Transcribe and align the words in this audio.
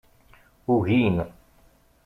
Ugin. 0.73 1.17